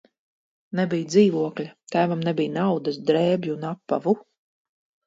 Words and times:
Nebija 0.79 1.09
dzīvokļa, 1.15 1.67
tēvam 1.97 2.27
nebija 2.31 2.55
naudas, 2.57 3.01
drēbju 3.13 3.59
un 3.61 3.71
apavu. 3.77 4.19